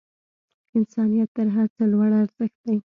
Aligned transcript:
انسانیت 0.77 1.29
تر 1.37 1.47
هر 1.55 1.67
څه 1.75 1.83
لوړ 1.91 2.09
ارزښت 2.21 2.57
دی. 2.65 2.77